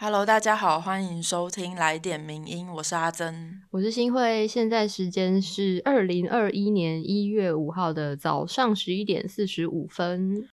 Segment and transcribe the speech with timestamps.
[0.00, 10.48] Hello，大家好，欢迎收听来点名音，我是阿珍，我是新慧，现在时间是二零二一年一月五号的早上十一点四十五分。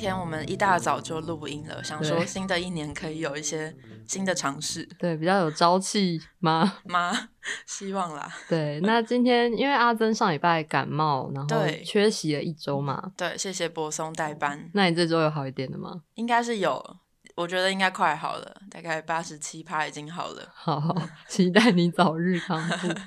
[0.00, 3.76] 天我们一大早就录音了，想说新的一年可以有一些
[4.08, 6.78] 新的尝试，对，比较有朝气吗？
[6.88, 7.12] 吗？
[7.66, 8.32] 希望啦。
[8.48, 16.00] 对，那今天因为阿珍上礼拜感冒，然后对缺席了一周嘛，对，谢谢柏松代班，那你这周有好一点的吗？
[16.14, 16.96] 应该是有，
[17.36, 20.48] 我觉得应该快好了，大概八十七趴已经好了。
[20.54, 20.96] 好好，
[21.28, 22.88] 期待你早日康复。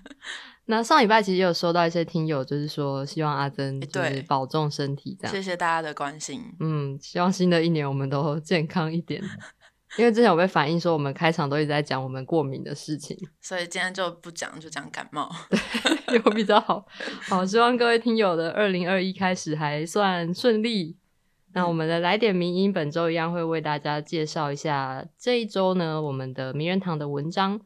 [0.66, 5.36] 那上礼拜其实也有收到一些听友，就是说希望阿珍就是对保重身体，这样。
[5.36, 6.42] 谢谢大家的关心。
[6.60, 9.22] 嗯，希望新的一年我们都健康一点。
[9.96, 15.30] 因为之前有被反映说，我们开场都一直在讲我们过敏的事情，所以今天就不讲，就讲感冒。
[16.08, 16.84] 对 有比较好。
[17.28, 20.98] 好，希望各位听友的二零二一开始还算顺利。
[21.54, 27.62] 那我们的来点名音本周一样会为大家介绍一下这一周呢我们的名人堂的文章。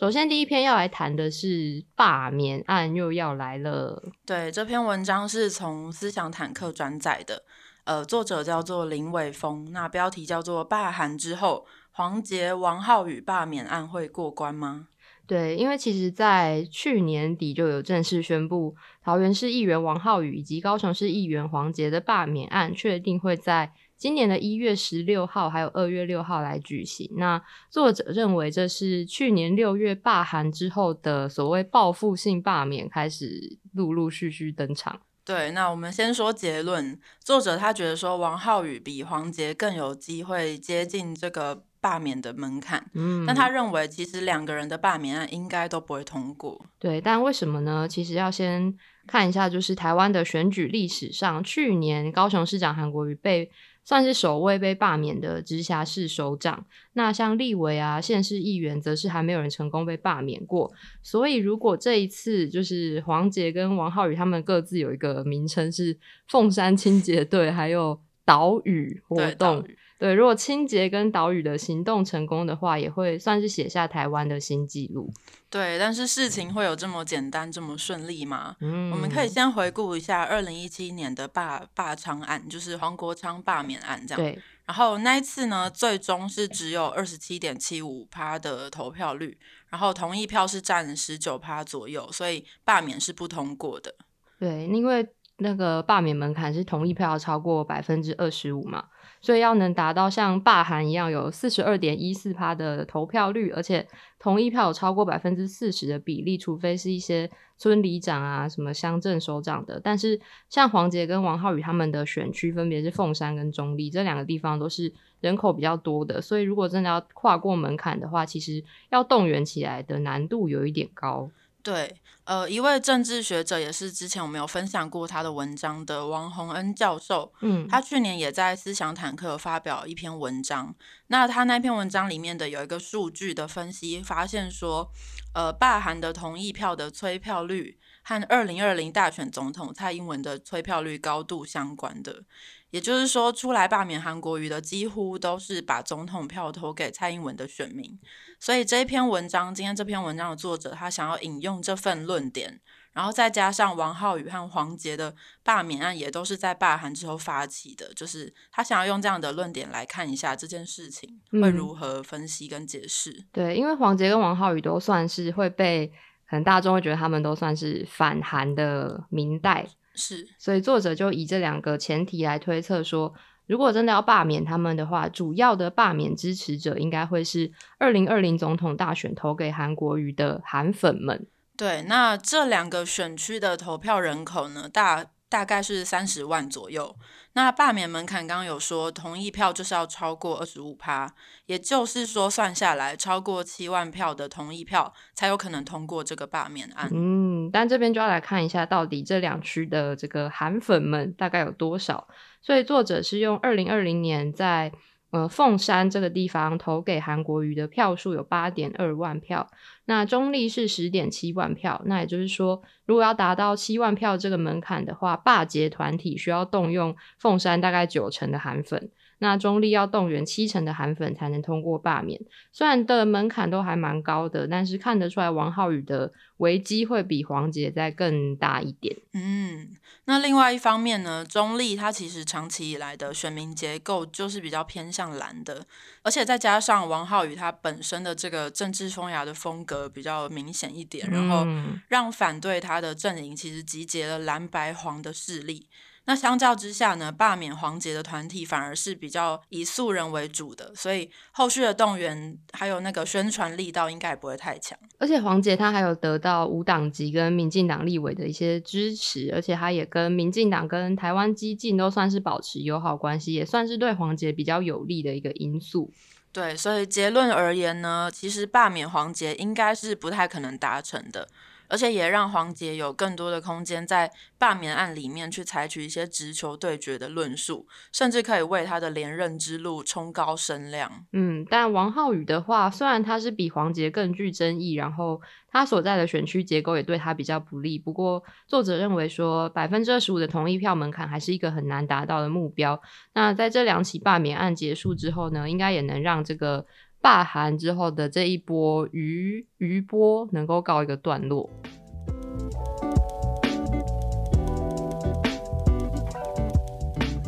[0.00, 4.02] 首先第一篇要来谈的是罢免案又要来了。
[4.24, 7.42] 对，这篇文章是从思想坦克转载的，
[7.84, 14.86] 呃，作者叫做林伟峰，那标题叫做“罢韩之后，黄杰、王浩宇罢免案会过关吗
[15.26, 27.06] 对，因为其实，在去年底就有正式宣布，桃园市议员王浩宇以及高雄市议员黄杰的罢免案，确定会在今年的一月十六号还有二月六号来举行。
[27.18, 36.98] 那作者认为，这是去年六月罢韩之后的所谓报复性罢免开始陆陆续续登场。？”对，那我们先说结论。
[37.22, 46.66] 作者他觉得说，王浩宇比黄杰更有机会接近这个罢免的门槛，嗯，但他认为其实两个人的罢免案应该都不会通过。
[46.78, 47.86] 对，但为什么呢？
[47.86, 48.74] 其实要先
[49.06, 53.48] 看一下，就是台湾的选举历史上，去年高雄市长韩国瑜被
[53.84, 56.64] 算是首位被罢免的直辖市首长。
[56.92, 60.72] 那像立委啊、县市议员，则是还没有人成功被罢免过。
[61.02, 65.98] 所以，如果这一次就是黄杰跟王浩宇他们各自有一个名称是
[66.28, 75.12] 凤山清洁队，还有岛屿活动，屿对，如果清洁跟岛屿的行动成功的话，也会算是写下台湾的新纪录。
[75.50, 78.56] 对，但是事情会有这么简单、这么顺利吗？
[78.60, 84.24] 嗯，我们可以先回顾一下二零一七年的罢罢昌案，就是黄国昌罢免案这样。
[84.24, 84.38] 对。
[84.64, 89.36] 然后那一次呢，最终是只有二十七点七五趴的投票率，
[89.68, 93.94] 然后同意票是占十九趴左右，所以罢免是不通过的。
[94.38, 95.06] 对，因为
[95.38, 98.84] 那个罢免门槛是同意票要超过百分之二十五嘛，
[99.20, 103.86] 所以要能达到像罢韩一样有四十二点一四趴的投票率，而且
[104.18, 109.78] 同意票有超过百分之四十的比例，除非是一些村里长啊、什么乡镇首长的。
[109.82, 121.30] 但是像黄杰跟王浩宇他们的选区分别是凤山跟中立这两个地方都是人口比较多的，所以如果真的要跨过门槛的话，其实要动员起来的难度有一点高。
[121.62, 130.74] 对，呃，一位政治学者也是之前我们有分享过他的文章的王洪恩教授，嗯，他去年也在思想坦克发表一篇文章。
[131.08, 134.90] 那他那篇文章里面的有一个数据的分析，发现说，
[135.34, 142.24] 呃，罢韩的同意票的催票率和二零二零大选总统蔡英文的催票率高度相关的。
[142.70, 147.98] 也就是说，出来罢免韩国瑜的几乎都是把总统票投给蔡英文的选民。
[148.38, 152.60] 所以这一篇文章，今天这篇文章的作者他想要引用这份论点，
[152.92, 163.24] 然后再加上王浩宇和黄杰的罢免案也都是在罢韩之后发起的，就是他想要用这样的论点来看一下这件事情会嗯如何分析跟解释。
[163.32, 165.88] 对，因为黄杰跟王浩宇都算是会被
[166.28, 173.12] 可能大众会觉得他们都算是反韩的明代，是所以作者就以这两个前提来推测说，
[173.46, 181.26] 如果真的要罢免他们的话，主要的罢免支持者应该会是二零二零总统大选投给韩国瑜的韩粉们。
[181.56, 181.82] 对。
[181.88, 186.94] 那这两个选区的投票人口呢，大大概是三十万左右。
[187.32, 191.14] 那罢免门槛刚刚有说，同意票就是要超过二十五趴，
[191.46, 196.90] 也就是说算下来，超过七万票的同意票才有可能通过这个罢免案。
[196.92, 202.08] 嗯，但这边就要来看一下，到底这两区的这个韩粉们大概有多少。
[202.42, 204.72] 所以作者是用二零二零年在
[205.10, 209.50] 呃凤山这个地方投给韩国瑜的票数有八点二万票，
[209.86, 211.82] 那中立是十点七万票。
[211.84, 218.90] 那也就是说，如果要达到七万票这个门槛的话，霸捷团体需要动用凤山大概九成的韩粉。
[219.20, 222.20] 那中立要动员七成的韩粉才能通过罢免。
[222.52, 228.96] 虽然的门槛都还蛮高的，但是看得出来王浩宇的危机会比黄杰再更大一点。
[229.12, 229.76] 嗯，
[230.06, 235.66] 那另外一方面呢，中立它其实长期以来的选民结构就是比较偏向蓝的，
[236.02, 241.46] 而且再加上王浩宇他本身的这个政治风雅的风格比较明显一点，然后
[241.88, 245.66] 让反对他的阵营其实集结了蓝白黄的势力。
[246.10, 254.76] 那相较之下呢，罢免黄杰的团体反而是比较以素人为主的，所以后续的动员还有那个宣传力道应该也不会太强。
[254.98, 265.92] 而且黄杰他还有得到无党籍跟民进党立委的一些支持，而且他也跟民进党跟台湾激进都算是保持友好关系，也算是对黄杰比较有利的一个因素。
[266.32, 271.28] 对，所以结论而言呢，其实罢免黄杰应该是不太可能达成的。
[271.70, 281.06] 而且也让黄杰有更多的空间在罢免案里面去采取一些直球对决的论述，甚至可以为他的连任之路冲高声量。
[281.12, 292.80] 嗯，但王浩宇的话，虽然他是比黄杰更具争议，然后他所在的选区结构也对他比较不利，不过作者认为说百分之二十五的同意票门槛还是一个很难达到的目标。
[293.14, 296.66] 那在这两起罢免案结束之后呢，应该也能让这个。
[297.00, 301.48] 罢韩之后的这一波余余波能够告一个段落。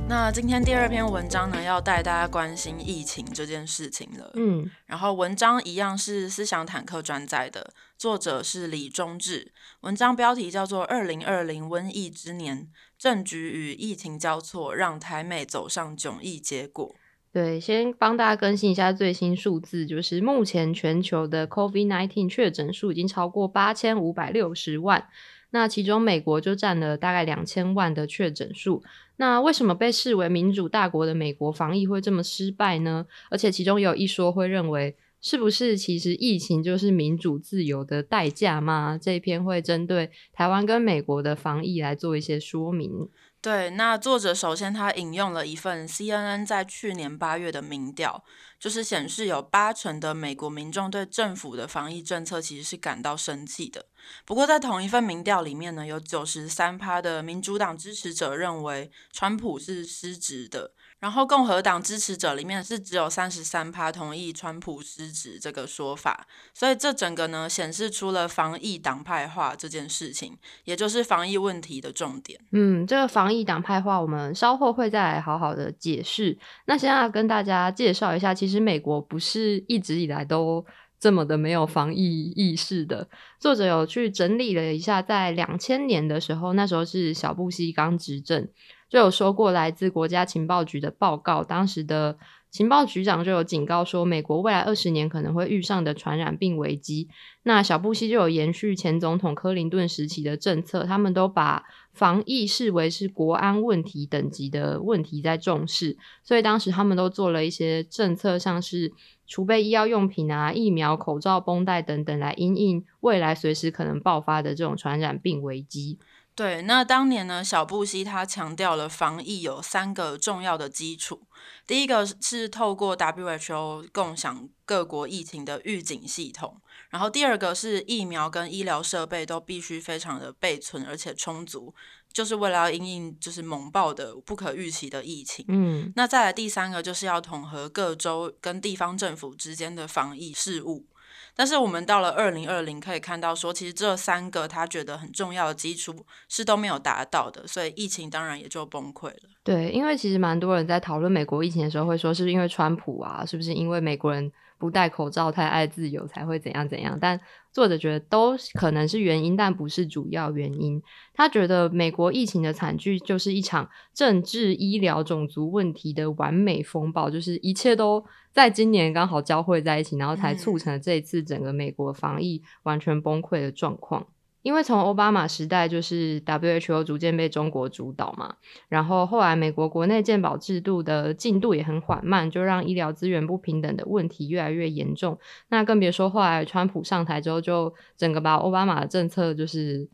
[0.06, 4.30] 那今天第二篇文章呢，要带大家关心疫情这件事情了。
[4.34, 9.52] 嗯，然后文章一样是思想坦克转载的，作者是李忠志。
[9.80, 16.94] 文章标题叫做《二零二零瘟疫之年，政局与疫情交错，让台美走上迥异结果》。
[17.32, 25.08] 对，先帮大家更新一下最新数字，就是目前全球的 COVID-19 确诊数已经超过八千五百六十万，
[25.48, 28.82] 那其中美国就占了大概两千万的确诊数。
[29.16, 33.06] 那为什么被视为民主大国的美国防疫会这么失败呢？
[33.30, 38.98] 而且其中有一说会认为，是不是其实疫情就是民主自由的代价吗？
[39.00, 43.08] 这一篇会针对台湾跟美国的防疫来做一些说明。
[43.42, 48.22] 对，那作者首先他引用了一份 CNN 在去年八月的民调，
[48.56, 53.86] 就是显示有八成的美国民众对政府的防疫政策其实是感到生气的。
[54.24, 60.70] 不过在同一份民调里面呢，有九十三趴的民主党支持者认为川普是失职的。
[61.02, 72.38] 然后共和党支持者里面是只有三十三趴同意川普失职这个说法，所以这整个呢显示出了防疫党派化这件事情，也就是防疫问题的重点。
[72.52, 76.38] 嗯，这个防疫党派化我们稍后会再好好的解释。
[76.66, 80.64] 那现在跟大家介绍一下，其实美国不是一直以来都
[81.00, 83.08] 这么的没有防疫意识的。
[83.40, 88.48] 作者有去整理了一下，在两千年的时候，那时候是小布希刚执政。
[88.92, 92.18] 就有说过来自国家情报局的报告，当时的
[92.50, 97.08] 情报局长就有警告说，美国未来二十年可能会遇上的传染病危机。
[97.44, 108.92] 那小布希就有延续前总统克林顿时期的政策，他们都把防疫视为是国安问题等级的问题在重视，所以当时他们都做了一些政策，像是
[109.26, 115.98] 储备医药用品啊、疫苗、口罩、绷带等等，来因应未来随时可能爆发的这种传染病危机。
[116.34, 121.26] 对，那当年呢，小布希他强调了防疫有三个重要的基础。
[121.66, 131.74] 第一个是透过 WHO 共享各国疫情的预警系统，然后第二个是疫苗跟医疗设备都必须非常的备存而且充足，
[132.12, 135.44] 就是为了要应应就是猛爆的不可预期的疫情。
[135.48, 140.86] 嗯，那再来第三个就是要统合各州跟地方政府之间的防疫事务。
[141.34, 149.30] 但是我们到了二零二零，可以看到说，其实这三个他觉得很重要的基础是都没有达到的，所以疫情当然也就崩溃了。
[149.42, 154.30] 对，因为其实蛮多人在讨论美国疫情的时候，会说是因为川普啊，是不是因为美国人？
[154.62, 156.96] 不戴口罩，太爱自由才会怎样怎样。
[157.00, 157.18] 但
[157.50, 160.80] 作者觉得都可能是原因，但不是主要原因。
[161.12, 174.06] 他觉得美国疫情的惨剧就是一场政治、医疗、种族问题的完美风暴，就是一切都在今年刚好交汇在一起，然后才促成了这一次整个美国防疫完全崩溃的状况。
[174.42, 178.34] 因为从奥巴马时代就是 WHO 逐渐被中国主导嘛，
[178.68, 185.18] 然后后来美国国内健保制度的进度也很缓慢，就让医疗资源不平等的问题越来越严重。
[185.48, 189.88] 那更别说后来川普上台之后，就整个把奥巴马的政策就是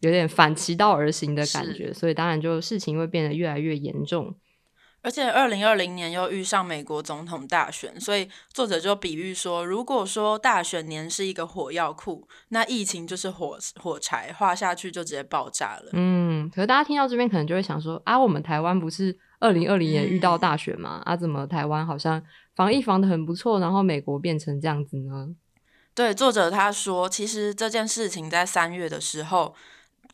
[0.00, 4.34] 有点反其道而行的感觉，所以当然就事情会变得越来越严重。
[5.02, 15.90] 而且二零二零年又遇上美国总统大选，所以作者就比喻说，如果说大选年是一个火药库，那疫情就是火火柴，画下去就直接爆炸了。
[15.94, 22.22] 嗯，可是大家听到这边可能就会想说，啊，我们台湾不是二零二零年遇到嗯大选嘛，啊，怎么台湾好像
[22.54, 25.28] 防疫防的很不错，然后美国变成这样子呢？
[25.92, 29.54] 对，作者他说，其实这件事情在三月的时候，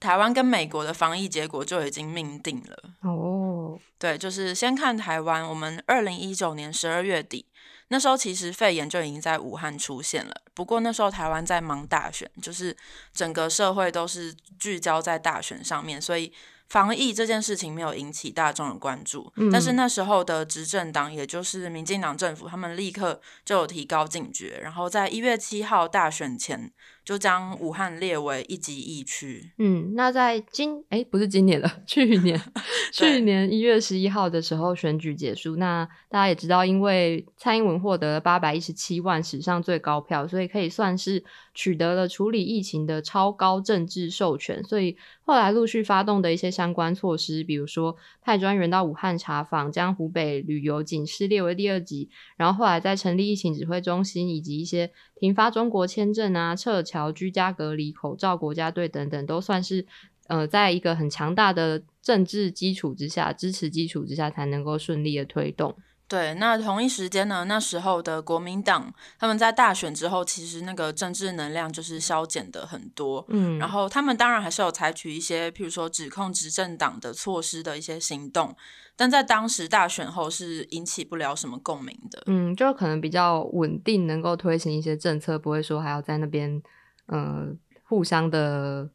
[0.01, 2.91] 台湾跟美国的防疫结果就已经命定了。
[3.03, 7.47] 哦，对，就是先看台湾，我们二零一九年十二月底，
[7.89, 10.35] 那时候其实肺炎就已经在武汉出现了。
[10.55, 12.77] 不过那时候台湾在忙大选，就是
[13.13, 16.33] 整个社会都是聚焦在大选上面，所以
[16.69, 19.33] 防疫这件事情没有引起大众的关注。
[19.53, 26.73] 但是嗯那时候的执政党，也就是民进党政府，他们立刻就有提高警觉，然后在一月七号大选前，
[27.07, 29.53] 就将武汉列为一级疫区。
[29.59, 32.39] 嗯，那在今哎不是今年了， 去年
[32.93, 41.23] 去年一月十一号的时候选举结束，那大家也知道，因为蔡英文获得了八百一十七万史上最高票，所以可以算是
[41.57, 59.87] 取得了处理疫情的超高政治授权，所以后来陆续发动的一些相关措施，比如说派专员到武汉查访，将湖北旅游警示列为第二级，然后后来再成立疫情指挥中心，以及一些停发中国签证啊、撤侨、居家隔离、口罩国家队等等，都算是
[60.27, 65.75] 呃，在一个很强大的政治基础之下、支持基础之下，才能够顺利的推动。
[66.09, 73.25] 对，那同一时间呢，那时候的国民党他们在大选之后，其实那个政治能量就是消减的很多。
[73.29, 78.55] 嗯，然后他们当然还是有采取一些，譬如说指控执政党的措施的一些行动，
[78.95, 82.23] 但在当时大选后是引起不了什么共鸣的。
[82.27, 86.63] 嗯，就可能比较稳定，能够推行一些政策，不会说还要在那边
[87.07, 87.49] 呃
[87.83, 88.89] 互相的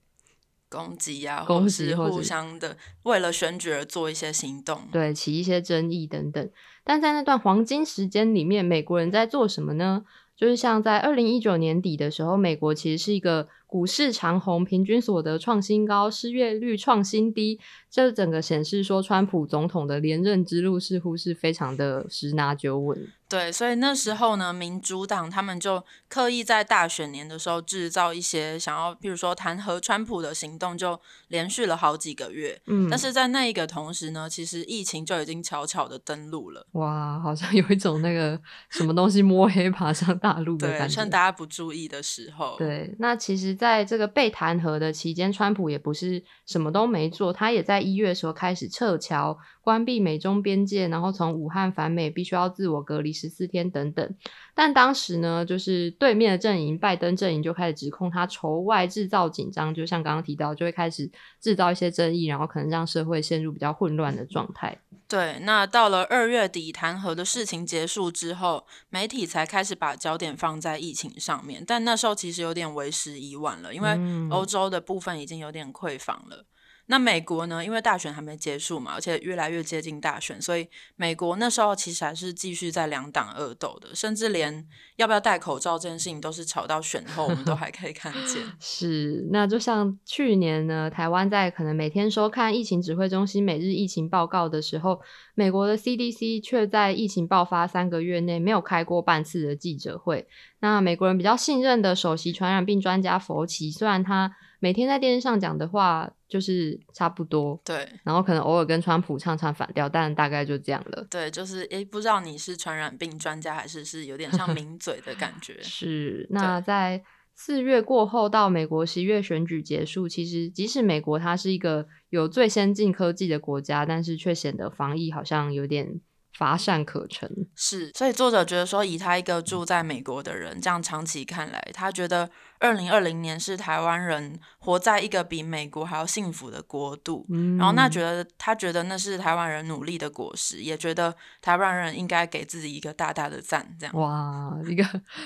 [0.71, 4.87] 攻击啊，攻或是互相的为了选举而做一些行动。
[4.89, 6.49] 对起一些争议等等。
[6.85, 10.05] 但在那段黄金时间里面，美国人在做什么呢？
[10.37, 17.57] 就是像在二零一九年底的时候，美国其实是一个股市长红、平均所得创新高、失业率创新低，
[17.89, 23.07] 这整个显示说，川普总统的连任之路似乎是非常的十拿九稳。
[23.29, 30.99] 对，所以那时候呢，民主党他们就刻意在大选年的时候制造一些想要，比如说弹劾川普的行动，就
[31.29, 32.61] 连续了好几个月。
[32.67, 36.67] 嗯，但是在那一个同时呢，其实疫情就已经悄悄的登陆了。
[36.73, 38.37] 哇，好像有一种那个
[38.69, 41.09] 什么东西摸黑爬上大陆的对，感觉趁。
[41.09, 54.15] 大家不注意的时候，对，那其实在这个被弹劾的期间，川普也不是什么都没做，他也在一月的时候开始撤侨、关闭美中边界，然后从武汉返美必须要自我隔离十四天等等。
[54.53, 64.77] 但当时呢，就是对面的阵营拜登阵营就开始指控他筹外制造紧张，就像刚刚提到，就会开始制造一些争议，然后可能让社会陷入比较混乱的状态。
[65.08, 76.46] 对，那到了二月底弹劾的事情结束之后，媒体才开始把焦点放在疫情上面，但那时候其实有点为时已晚了，因为嗯欧洲的部分已经有点匮乏了。
[76.88, 77.63] 那美国呢？
[77.63, 88.43] 因为大选还没结束嘛，而且越来越接近大选，所以美国那时候其实还是继续在两党恶斗的，甚至连要不要戴口罩这件事情都是吵到选后，我们都还可以看见。
[88.59, 95.00] 是，那就像去年呢，台湾在可能每天收看疫情指挥中心每日疫情报告的时候，
[95.33, 100.27] 美国的 CDC 却在疫情爆发三个月内没有开过半次的记者会。
[100.59, 111.05] 那美国人比较信任的首席传染病专家佛奇，虽然他每天在电视上讲的话就是差不多，对然后可能偶尔跟川普唱唱反调，但大概就这样了。
[111.09, 115.61] 对，就是诶，不知道你是传染病专家还是是有点像 名嘴的感觉。
[115.61, 117.03] 是，那在
[117.35, 126.00] 四月过后到美国十一月选举结束，其实即使美国它是一个有最先进科技的国家，但是却显得防疫好像有点
[126.38, 127.29] 乏善可陈。
[127.55, 137.25] 是，所以作者觉得说，以他一个住在美国的人，这样长期看来，他觉得二零二零年是台湾人活在一个比美国还要幸福的国度。
[137.29, 143.75] 嗯然后那觉得他觉得那是台湾人努力的果实，也觉得台湾人应该给自己一个大大的赞。
[143.79, 144.83] 这样，哇，一个，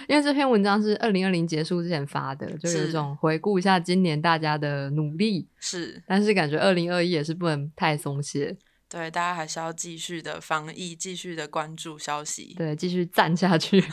[0.08, 8.58] 因为这篇文章是二零二零结束之前发的，就有是一种回顾一下今年大家的努力，是但是感觉二零二一也是不能太松懈，
[8.96, 12.54] 对大家还是要继续的防疫，继续的关注消息。
[12.56, 13.84] 对，继续赞下去。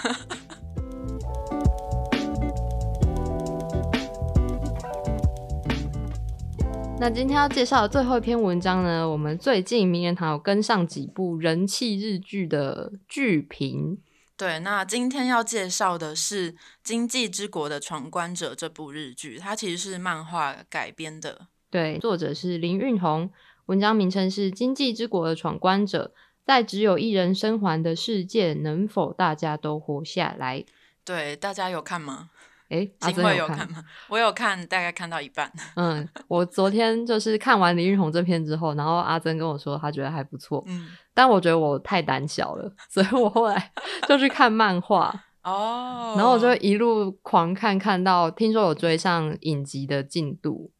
[7.00, 13.98] 那今天要介绍的最后一篇文章呢，我们最近名人堂有跟上几部人气日剧的剧评。
[14.36, 16.52] 对，那今天要介绍的是
[16.84, 21.48] 《经济之国的闯关者》这部日剧，它其实是漫画改编的。
[21.68, 23.28] 对，作者是林韵红，
[23.66, 26.12] 文章名称是《经济之国的闯关者》，
[26.44, 30.64] 在只有一人生还的世界，能否大家都活下来？
[31.04, 32.30] 对，大家有看吗？
[32.68, 33.84] 哎， 阿金珍有看惠有看吗？
[34.08, 35.50] 我有看，大概看到一半。
[35.76, 43.72] 嗯，我昨天就是看完林玉红这篇之后，然后阿珍跟我说他觉得还不错，嗯，但我觉得我太胆小了， 所以我后来
[44.08, 45.14] 就去看漫画，
[45.44, 50.70] 哦，然后我就一路狂看，看到听说有追上影集的进度，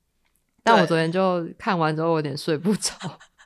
[0.62, 2.94] 但我昨天就看完之后有点睡不着。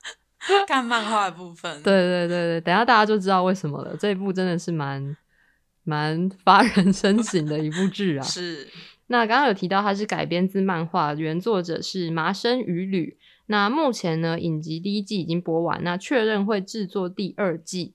[0.68, 1.82] 看漫画的部分。
[1.82, 3.96] 对对对对，等一下大家就知道为什么了。
[3.98, 5.16] 这一部真的是蛮
[5.82, 8.22] 蛮发人深省的一部剧啊。
[8.24, 8.68] 是，
[9.08, 13.18] 那刚刚有提到它是改编自漫画，原作者是麻生羽吕。
[13.46, 17.94] 那目前呢，影集第一季已经播完，那确认会制作第二季。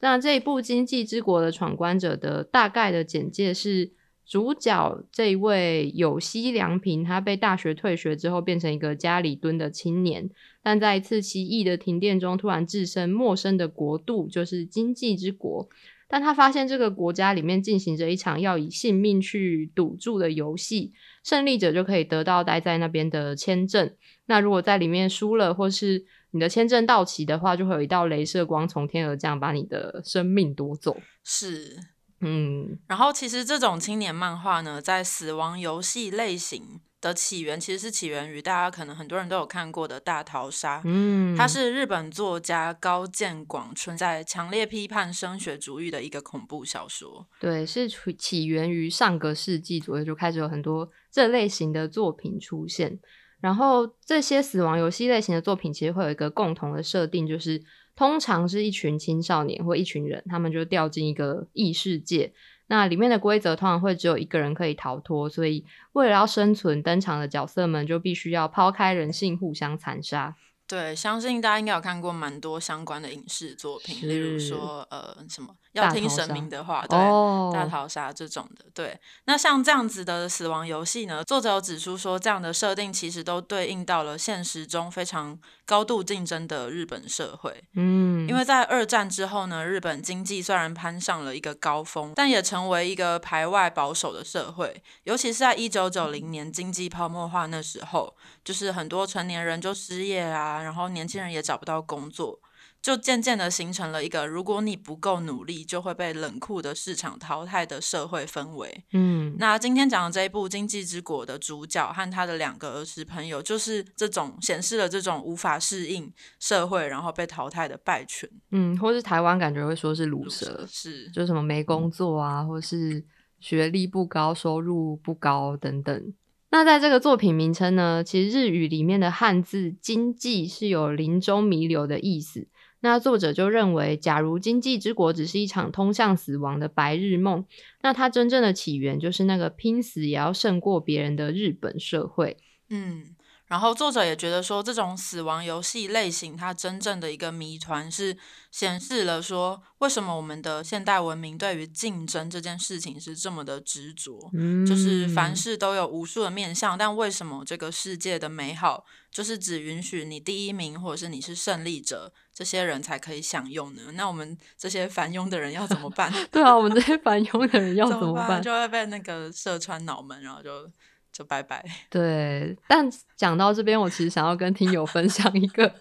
[0.00, 3.90] 那这一部《经济之国的闯关者》的大概的简介是，
[4.28, 10.28] 主角这位有西良平，他被大学退学之后，变成一个家里蹲的青年，
[10.62, 15.66] 但在一次奇异的停电中，突然置身陌生的国度，就是经济之国。
[16.10, 20.92] 但他发现这个国家里面进行着一场要以性命去赌注的游戏，
[21.24, 23.90] 胜利者就可以得到待在那边的签证。
[24.26, 30.98] 那如果在里面输了，或是你的签证到期的话，就会有一道镭射光从天而降，把你的生命夺走。
[31.24, 31.78] 是。
[32.20, 40.82] 嗯，然后其实这种青年漫画呢，在死亡游戏类型的起源，其实是起源于大家可能很多人都有看过的大逃杀。
[40.84, 47.26] 嗯，它是日本作家高见广春在强烈批判升学主义的一个恐怖小说。
[47.38, 52.98] 对，是起起源于上个世纪左右就开始有很多这类型的作品出现。
[53.40, 57.62] 然后这些死亡游戏类型的作品，其实会有一个共同的设定，就是
[57.98, 62.32] 通常是一群青少年或一群人，他们就掉进一个异世界。
[62.68, 65.64] 那里面的规则通常会只有一个人可以逃脱，所以
[65.94, 70.36] 为了要生存，登场的角色们就必须要抛开人性，互相残杀。
[70.68, 78.64] 对，相信大家应该有看过蛮多相关的影视作品，例如说呃什么要听神明的话，对，哦，大逃杀这种的。
[78.74, 87.64] 对，那像这样子的死亡游戏呢，作者有指出说，这样的设定其实都对应到了现实中非常高度竞争的日本社会。
[87.74, 94.82] 嗯，因为在二战之后呢，日本经济虽然攀上了一个高峰，但也成为一个排外保守的社会。
[95.04, 102.38] 尤其是在一九九零年经济泡沫化那时候，就是很多成年人就失业啊，然后年轻人也找不到工作，
[102.80, 108.84] 就渐渐的形成了一个如果你不够努力，就会被冷酷的市场淘汰的社会氛围。
[108.92, 118.30] 嗯，那今天讲的这一部《经济之国》的主角和他的两个儿时朋友，就是这种显示了这种无法适应社会，然后被淘汰的败犬。
[118.52, 123.04] 嗯，或是台湾感觉会说是卤蛇，是，就什么没工作啊，或是
[123.40, 126.14] 学历不高、收入不高等等。
[126.50, 132.48] 那在这个作品名称呢，其实日语里面的汉字“经济”是有林中弥留的意思。
[132.80, 137.44] 那作者就认为，假如经济之国只是一场通向死亡的白日梦，
[137.82, 142.36] 那它真正的起源就是那个拼死也要胜过别人的日本社会。
[142.70, 143.16] 嗯。
[143.48, 148.16] 然后作者也觉得说，这种死亡游戏类型，它真正的一个谜团是
[148.50, 154.30] 显示了说，为什么我们的现代文明对于竞争这件事情是这么的执着。
[154.34, 163.82] 嗯，就是凡事都有无数的面向，但为什么这个世界的美好就是只允许你第一名或者是你是胜利者这些人才可以享用呢？
[163.94, 166.12] 那我们这些凡庸的人要怎么办？
[166.30, 168.42] 对啊，我们这些凡庸的人要怎怎么办？
[168.42, 170.70] 就会被那个射穿脑门，然后就
[171.18, 171.64] 就拜拜。
[171.90, 175.74] 对，但讲到这边，我其实想要跟听友分享一个，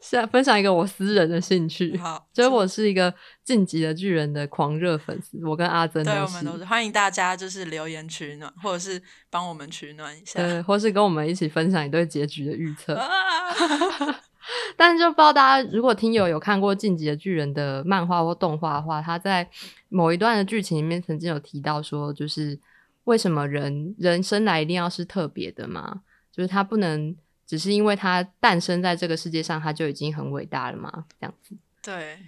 [0.00, 1.96] 想分享一个我私人的兴趣。
[1.98, 10.42] 好，就是我是一个晋级的巨人的狂热粉丝，我跟阿珍对，我们都是欢迎大家就是留言取暖，或者是帮我们取暖一下。
[10.42, 12.96] 对， 或是跟我们一起分享你对结局的预测。
[12.96, 13.06] 啊，
[14.76, 19.48] 但是就不知道大家如果听友有看过《晋级的巨人》的漫画或动画的话，他在
[19.88, 22.58] 某一段的剧情里面曾经有提到说，就是
[23.08, 26.02] 为什么人人生来一定要是特别的吗？
[26.30, 27.16] 就是他不能
[27.46, 31.06] 只是因为他诞生在这个世界上，他就已经很伟大了吗？
[31.18, 32.18] 这样子，对，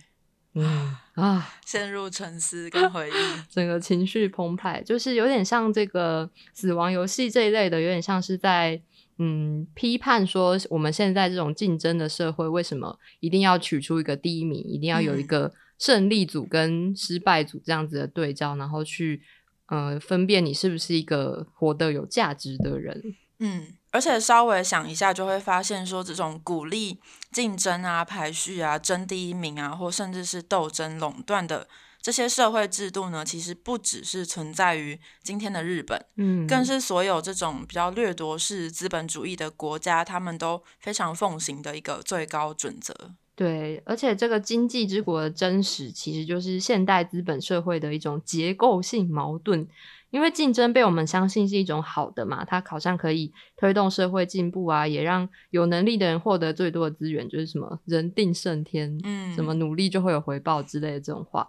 [0.55, 3.13] 嗯啊， 陷入沉思跟回忆。
[3.53, 8.81] 整个情绪澎湃，就是有点像这个死亡游戏这一类的，有点像是在
[9.19, 19.23] 嗯批判说我们现在这种竞争的社会，为什么一定要取出一个第一名，一定要有一嗯个胜利组跟失败组这样子的对照，然后去
[19.71, 23.03] 呃分辨你是不是一个活得有价值的人。
[23.39, 27.01] 嗯，而且稍微想一下，就会发现说，这种鼓励
[27.33, 31.67] 竞争啊、排序啊、争第一名啊，或甚至是斗争垄断的
[32.03, 43.15] 这些社会制度呢，其实不只是存在于今天的日本，嗯，更是所有这种比较掠夺式资本主义的国家，他们都非常奉行的一个最高准则。
[43.41, 49.67] 对，而且这个经济之国的真实，其实就是现代资本社会的一种结构性矛盾。
[50.11, 61.49] 因为竞争被我们相信是一种好的嘛，它好像可以推动社会进步啊，也让有能力的人获得最多的资源，就是什么人定胜天，嗯，什么努力就会有回报之类的这种话。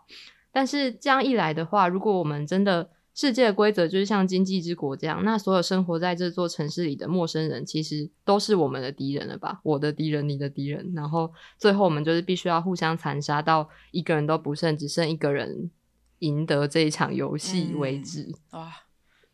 [0.54, 2.89] 但是这样一来的话，如果我们真的
[3.21, 9.60] 世界的规则就是像经济之国这样，那所有生活在这座城市里的陌生人，其实都是我们的敌人了吧？
[9.62, 15.69] 我的敌人，你的敌人，然后最后我们就是必须要互相残杀，到一个人都不剩，只剩一个人
[16.17, 18.34] 赢得这一场游戏为止。
[18.53, 18.73] 哇，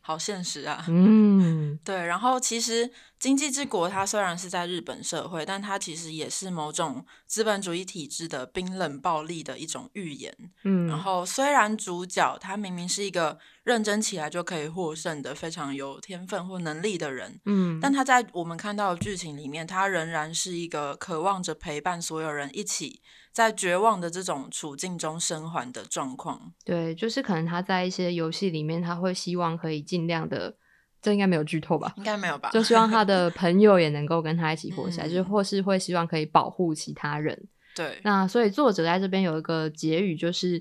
[0.02, 0.84] 好现实啊！
[0.88, 10.34] 嗯， 对，然后其实经济之国它虽然是在日本社会，但它其实也是某种资本主义体制的冰冷暴力的一种预言。
[10.64, 13.38] 嗯，然后虽然主角他明明是一个
[13.68, 23.00] 认真起来就可以获胜的非常有天分或能力的人，嗯，但他在我们看到的剧情里面，他仍然是一个渴望着陪伴所有人一起
[23.30, 26.52] 在绝望的这种处境中生还的状况。
[26.64, 30.56] 对，就是可能他在一些游戏里面，他会希望可以尽量的，
[31.02, 31.92] 这应该没有剧透吧？
[31.98, 32.50] 应该没有吧？
[32.50, 37.48] 就希望他的 朋友也能够跟他一起活下来，嗯就或是会希望可以保护其他人。
[37.76, 40.60] 对，那所以作者在这边有一个结语，就是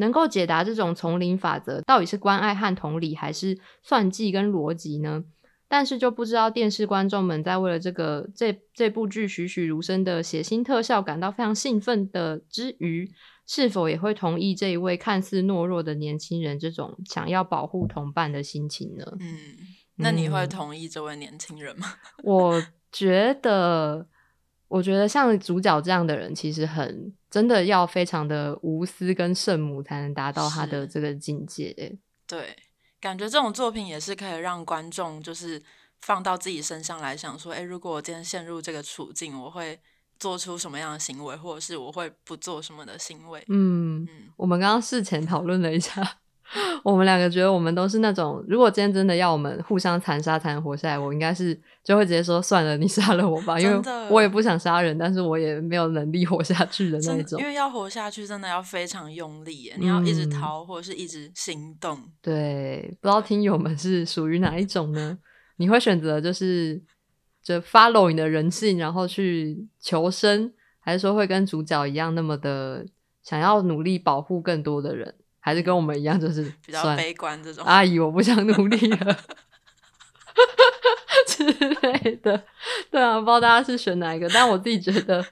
[0.00, 5.22] 能够解答这种丛林法则到底是关爱和同理，还是算计跟逻辑呢？
[5.68, 13.08] 但是就不知道电视观众们在为了这个这这部剧栩栩如生的血腥特效感到非常兴奋的之余，
[13.46, 19.04] 是否也会同意这一位看似懦弱的年轻人这种想要保护同伴的心情呢？
[19.20, 19.36] 嗯，
[19.94, 21.86] 那你会嗯同意这位年轻人吗？
[22.24, 22.60] 我
[22.90, 24.08] 觉得，
[24.70, 31.98] 我觉得像主角这样的人，其实很真的要非常的无私跟圣母，才能达到他的这个境界欸。
[32.24, 32.56] 对，
[33.00, 35.60] 感觉这种作品也是可以让观众就是
[36.00, 39.80] 放到自己身上来想说，诶，如果我今天陷入这个处境，我会
[40.20, 43.44] 做出什么样的行为，或者是我会不做什么的行为。
[43.48, 46.00] 嗯，嗯我们刚刚事前讨论了一下，
[46.82, 57.46] 我们两个觉得我们都是那种，如果今天真的要我们互相残杀才能活下来，我应该是就会直接说算了，你杀了我吧，因为我也不想杀人，但是我也没有能力活下去的那种因。
[57.46, 61.98] 为要活下去，真的要非常用力，你要一直嗯逃，或者是一直行动。
[62.20, 65.18] 对，不知道听友们是属于哪一种呢？
[65.56, 66.82] 你会选择就是
[67.42, 72.84] 就 follow 你的人性，然后去求生，还是说会跟主角一样那么的
[73.22, 75.14] 想要努力保护更多的人，
[75.50, 77.64] 还是跟我们一样就是比较悲观这种。
[77.64, 79.16] 阿姨我不想努力了
[81.26, 82.40] 之类的？
[82.88, 85.24] 对啊，不知道大家是选哪一个，但我自己觉得。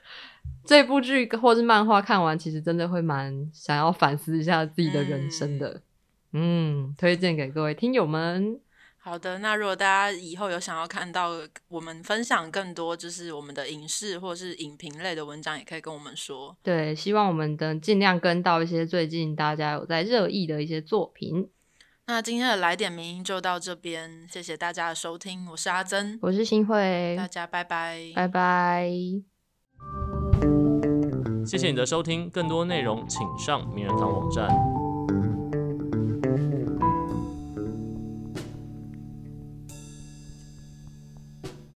[0.65, 5.81] 这部剧或是漫画看完，其实真的会蛮想要反思一下自己的人生的。
[6.33, 8.59] 嗯，推荐给各位听友们。
[9.09, 11.31] 好的，那如果大家以后有想要看到
[11.67, 16.55] 我们分享更多，就是我们的影视或是影评类的文章，也可以跟我们说。
[16.61, 21.49] 对，希望我们能尽量跟到一些最近大家有在热议的一些作品。
[22.05, 27.99] 那今天的来点名就到这边，谢谢大家的收听，我是阿珍，我是新慧，大家拜拜。
[28.15, 28.91] 拜拜。
[31.47, 34.47] 谢谢你的收听，更多内容请上名人堂网站。